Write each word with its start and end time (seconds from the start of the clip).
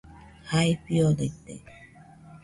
Jae 0.51 0.71
fiodaite 0.85 1.55